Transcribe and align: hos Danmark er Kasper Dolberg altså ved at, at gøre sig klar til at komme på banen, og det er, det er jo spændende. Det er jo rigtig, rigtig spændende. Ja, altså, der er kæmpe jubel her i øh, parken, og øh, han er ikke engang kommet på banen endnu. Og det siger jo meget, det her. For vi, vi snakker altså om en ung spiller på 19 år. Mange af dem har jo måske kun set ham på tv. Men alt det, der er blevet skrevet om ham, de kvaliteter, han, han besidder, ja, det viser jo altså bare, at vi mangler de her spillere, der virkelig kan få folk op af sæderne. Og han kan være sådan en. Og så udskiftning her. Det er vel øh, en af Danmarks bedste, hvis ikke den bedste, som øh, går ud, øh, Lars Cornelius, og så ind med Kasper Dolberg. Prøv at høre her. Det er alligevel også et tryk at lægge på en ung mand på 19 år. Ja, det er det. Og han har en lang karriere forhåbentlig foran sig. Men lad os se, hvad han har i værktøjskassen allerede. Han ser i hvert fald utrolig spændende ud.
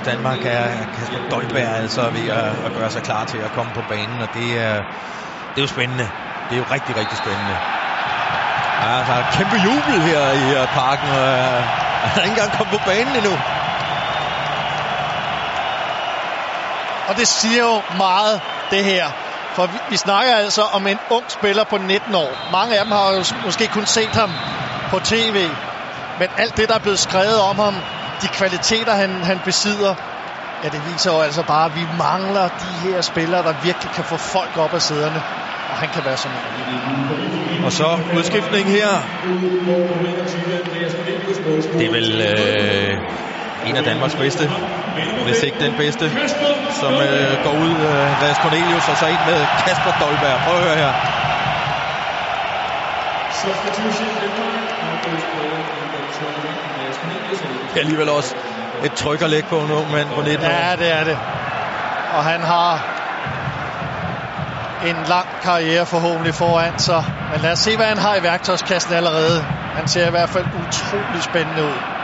hos 0.00 0.06
Danmark 0.06 0.40
er 0.44 0.84
Kasper 0.96 1.18
Dolberg 1.30 1.68
altså 1.82 2.10
ved 2.10 2.28
at, 2.28 2.50
at 2.66 2.72
gøre 2.78 2.90
sig 2.90 3.02
klar 3.02 3.24
til 3.24 3.38
at 3.38 3.52
komme 3.52 3.72
på 3.72 3.82
banen, 3.88 4.20
og 4.24 4.28
det 4.34 4.48
er, 4.66 4.74
det 5.52 5.58
er 5.60 5.64
jo 5.66 5.66
spændende. 5.66 6.06
Det 6.48 6.54
er 6.56 6.60
jo 6.64 6.66
rigtig, 6.76 6.96
rigtig 6.96 7.18
spændende. 7.18 7.56
Ja, 8.82 8.98
altså, 8.98 9.12
der 9.12 9.18
er 9.18 9.26
kæmpe 9.38 9.56
jubel 9.66 9.96
her 10.08 10.22
i 10.42 10.46
øh, 10.60 10.66
parken, 10.78 11.08
og 11.08 11.28
øh, 11.38 11.62
han 12.10 12.16
er 12.16 12.24
ikke 12.26 12.34
engang 12.36 12.52
kommet 12.58 12.72
på 12.78 12.82
banen 12.86 13.16
endnu. 13.16 13.34
Og 17.08 17.16
det 17.16 17.28
siger 17.28 17.62
jo 17.70 17.82
meget, 17.96 18.40
det 18.70 18.84
her. 18.84 19.06
For 19.54 19.66
vi, 19.66 19.78
vi 19.90 19.96
snakker 19.96 20.34
altså 20.34 20.62
om 20.62 20.86
en 20.86 20.98
ung 21.10 21.24
spiller 21.28 21.64
på 21.64 21.78
19 21.78 22.14
år. 22.14 22.30
Mange 22.52 22.78
af 22.78 22.84
dem 22.84 22.92
har 22.92 23.12
jo 23.12 23.24
måske 23.44 23.66
kun 23.66 23.86
set 23.86 24.14
ham 24.22 24.30
på 24.90 24.98
tv. 24.98 25.38
Men 26.18 26.28
alt 26.36 26.56
det, 26.56 26.68
der 26.68 26.74
er 26.74 26.84
blevet 26.86 26.98
skrevet 26.98 27.40
om 27.40 27.58
ham, 27.58 27.74
de 28.22 28.28
kvaliteter, 28.28 28.94
han, 28.94 29.10
han 29.22 29.38
besidder, 29.44 29.94
ja, 30.62 30.68
det 30.68 30.80
viser 30.92 31.12
jo 31.12 31.20
altså 31.20 31.42
bare, 31.42 31.64
at 31.64 31.74
vi 31.74 31.84
mangler 31.98 32.48
de 32.48 32.88
her 32.88 33.00
spillere, 33.00 33.42
der 33.42 33.54
virkelig 33.62 33.90
kan 33.92 34.04
få 34.04 34.16
folk 34.16 34.58
op 34.58 34.74
af 34.74 34.82
sæderne. 34.82 35.22
Og 35.70 35.76
han 35.76 35.88
kan 35.88 36.04
være 36.04 36.16
sådan 36.16 36.36
en. 36.36 37.64
Og 37.64 37.72
så 37.72 37.98
udskiftning 38.18 38.66
her. 38.68 38.88
Det 41.78 41.86
er 41.86 41.92
vel 41.98 42.20
øh, 42.20 43.68
en 43.68 43.76
af 43.76 43.84
Danmarks 43.84 44.14
bedste, 44.14 44.50
hvis 45.24 45.42
ikke 45.42 45.58
den 45.60 45.74
bedste, 45.76 46.10
som 46.80 46.92
øh, 46.92 47.44
går 47.44 47.54
ud, 47.64 47.74
øh, 47.90 48.22
Lars 48.22 48.36
Cornelius, 48.36 48.88
og 48.88 48.96
så 48.96 49.06
ind 49.06 49.22
med 49.26 49.46
Kasper 49.64 49.92
Dolberg. 50.00 50.40
Prøv 50.44 50.56
at 50.56 50.62
høre 50.66 50.76
her. 50.76 50.92
Det 56.20 57.76
er 57.76 57.80
alligevel 57.80 58.08
også 58.08 58.34
et 58.84 58.92
tryk 58.92 59.22
at 59.22 59.30
lægge 59.30 59.48
på 59.48 59.58
en 59.58 59.70
ung 59.70 59.90
mand 59.90 60.08
på 60.08 60.22
19 60.22 60.46
år. 60.46 60.50
Ja, 60.50 60.76
det 60.76 60.90
er 60.90 61.04
det. 61.04 61.18
Og 62.12 62.24
han 62.24 62.40
har 62.40 62.80
en 64.86 64.96
lang 65.08 65.26
karriere 65.42 65.86
forhåbentlig 65.86 66.34
foran 66.34 66.78
sig. 66.78 67.04
Men 67.32 67.40
lad 67.40 67.52
os 67.52 67.58
se, 67.58 67.76
hvad 67.76 67.86
han 67.86 67.98
har 67.98 68.16
i 68.16 68.22
værktøjskassen 68.22 68.92
allerede. 68.92 69.46
Han 69.74 69.88
ser 69.88 70.06
i 70.06 70.10
hvert 70.10 70.30
fald 70.30 70.46
utrolig 70.46 71.22
spændende 71.22 71.64
ud. 71.64 71.99